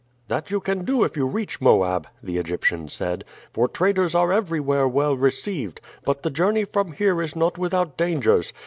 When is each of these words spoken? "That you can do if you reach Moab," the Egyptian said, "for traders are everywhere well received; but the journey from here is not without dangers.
"That 0.29 0.49
you 0.49 0.59
can 0.59 0.83
do 0.83 1.03
if 1.03 1.15
you 1.15 1.27
reach 1.27 1.61
Moab," 1.61 2.07
the 2.23 2.39
Egyptian 2.39 2.87
said, 2.87 3.23
"for 3.53 3.67
traders 3.67 4.15
are 4.15 4.33
everywhere 4.33 4.87
well 4.87 5.15
received; 5.15 5.79
but 6.05 6.23
the 6.23 6.31
journey 6.31 6.65
from 6.65 6.93
here 6.93 7.21
is 7.21 7.35
not 7.35 7.59
without 7.59 7.97
dangers. 7.97 8.51